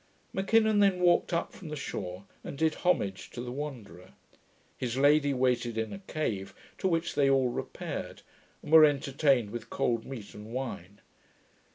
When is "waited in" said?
5.31-5.93